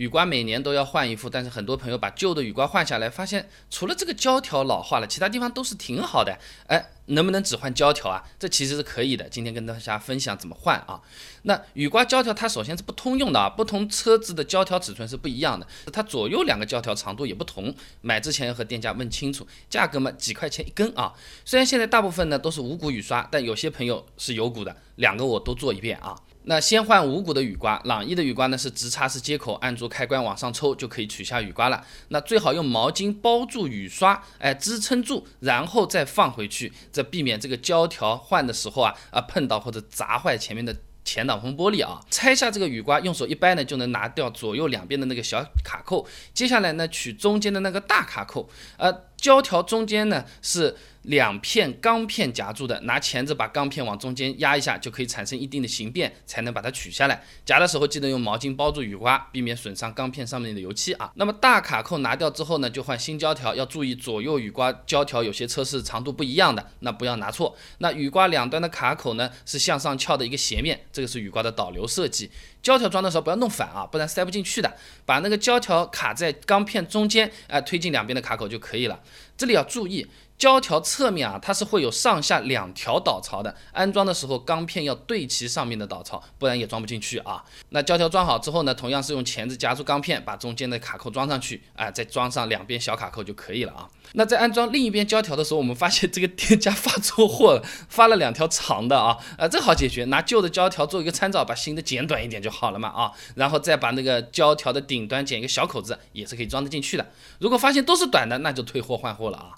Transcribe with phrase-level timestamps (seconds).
[0.00, 6.38] 雨刮每年都要换一副，但是很多朋友把旧的雨刮换下来，发现除了这个胶条老化了，其他地方都是挺好的。
[6.68, 8.24] 哎，能不能只换胶条啊？
[8.38, 9.28] 这其实是可以的。
[9.28, 11.02] 今天跟大家分享怎么换啊？
[11.42, 17.74] 那雨刮胶条它首先是不通用的啊，不同车子的胶条尺寸是不一样的，它左右两个胶条长度也不同。
[18.00, 21.12] 买之前要和店家问清楚，价格嘛几块钱一根啊。
[21.44, 26.16] 虽然现在大部分呢都是无骨雨刷，但有些朋友是有骨的，两个我都做一遍啊。
[26.44, 31.84] 那先换无骨的雨刮，朗逸的雨刮呢是直插式接口，按住开关往上抽就可以取下雨刮了。
[32.08, 42.00] 那最好用毛巾包住雨刷，哎支撑住，然后再放回去，这避免这个胶条换的时候啊啊碰到或者砸坏前面的前挡风玻璃啊。
[42.10, 46.06] 拆下这个雨刮，用手一掰呢就能拿掉左右两边的那个小卡扣。
[46.32, 48.48] 接下来呢取中间的那个大卡扣，
[48.78, 50.76] 呃胶条中间呢是。
[51.04, 57.22] 两片钢片夹住的，拿钳子把钢片往中间压一下，就可以产生一定的形变，才能把它取下来。
[57.42, 61.10] 夹的时候记得用毛巾包住雨刮，避免损伤钢片上面的油漆啊。
[61.14, 67.56] 那么大卡扣拿掉之后呢，就换新胶条，要注意左右雨刮胶条有些车是长度不一样的，那不要拿错。
[67.78, 72.30] 那雨刮两端的卡口呢是向上翘的一个斜面，这个是雨刮的导流设计。
[72.60, 74.70] 胶条装的时候不要弄反啊，不然塞不进去的。
[75.06, 79.00] 把那个胶条卡在钢片中间，哎，推进两边的卡口就可以了。
[79.36, 80.06] 这里要注意。
[80.40, 87.44] 胶条侧面啊，它是会有上下两条导槽的，安装的时候钢片要对齐上面的导槽，不然也装不进去啊。
[87.68, 93.86] 那胶条装好之后呢，同样是用钳子夹住钢片，把中间的卡扣装上去，啊，再装上两边小卡扣就可以了啊。
[94.14, 107.06] 那在安装另一边胶条的时候，我们发现这个店家发错货了，发了两条长的啊，啊，这好解决，拿旧的胶条做一个参照，把新的剪短一点就好了嘛啊，然后再把那个胶条的顶端剪一个小口子，也是可以装得进去的。
[107.40, 109.52] 如果发现都是短的，那就退货换货了啊。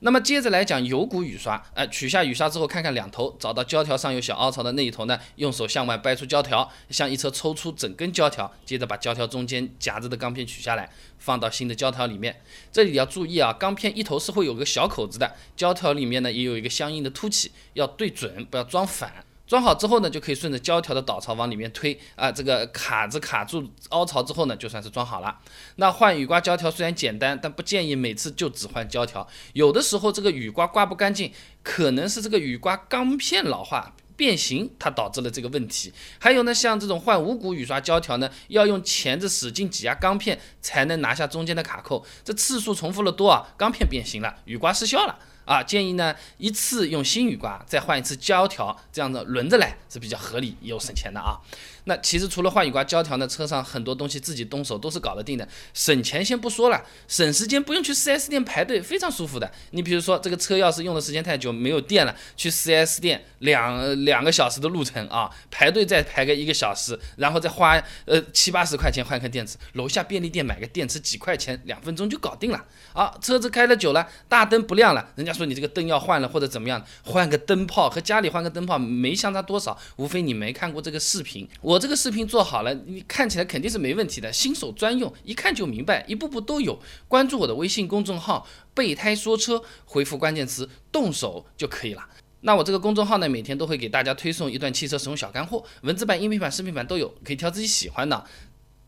[0.00, 12.40] 那么接着来讲有骨雨刷，哎，取下雨刷之后，看看两头，找到胶条上有小凹槽的那一头呢，用手向外掰出胶条，向一侧抽出整根胶条，接着把胶条中间夹着的钢片取下来，放到新的胶条里面。
[12.70, 19.24] 这里要注意啊，钢片一头是会有个小口子的，胶条里面呢也有一个相应的凸起，要对准，不要装反。
[19.48, 25.38] 装好之后呢，就可以顺着胶条的导槽往里面推啊，这个卡子卡住凹槽之后呢，就算是装好了。
[25.76, 31.32] 那换雨刮胶条虽然简单，但不建议每次就只换胶条，有的时候这个雨刮刮不干净，
[31.62, 35.94] 可能是这个雨刮钢片老化变形，它导致了这个问题。
[36.18, 45.18] 还有呢，像这种换无骨雨刷胶条呢，要用钳子使劲挤压钢片才能拿下中间的卡扣，这次数重复了多啊，钢片变形了，雨刮失效了。
[45.48, 51.40] 啊，建议呢一次用新雨刮，再换一次胶条，这样子轮着来是比较合理又省钱的啊。
[51.84, 59.50] 那其实除了换雨刮胶条呢，车上很多东西自己动手都是搞得定的，省钱先不说了，省时间不用去 4S 店排队，非常舒服的。
[59.70, 72.62] 你比如说这个车钥匙用的时间太久没有电了，去 4S 店两两个小时的路程啊，排队再排个一个小时，然后再花呃七八十块钱换颗电池，楼下便利店买个电池几块钱，两分钟就搞定了。
[72.92, 81.78] 啊，车子开了久了，大灯不亮了，人家说你这个灯要换了或者怎么样，换个灯泡和家里换个灯泡没相差多少，无非你没看过这个视频，我。
[81.78, 86.76] 这个视频做好了，你看起来肯定是没问题的，新手专用，一看就明白，一步步都有。
[87.06, 88.44] 关注我的微信公众号
[88.74, 92.04] “备胎说车”，回复关键词“动手”就可以了。
[92.40, 98.24] 那我这个公众号呢，每天都会给大家推送一段汽车使用小干货，文字版、音频版、视频版都有，可以挑自己喜欢的。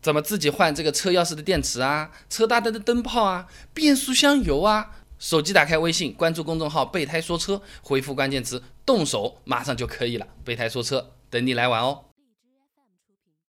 [0.01, 2.11] 怎么自己换这个车钥匙的电池啊？
[2.29, 3.47] 车大灯的灯泡啊？
[3.73, 4.91] 变速箱油啊？
[5.21, 10.25] 手机打开微信，关注公众号“备胎说车”，回复关键词“动手”，马上就可以了。
[10.43, 12.05] 备胎说车，等你来玩哦。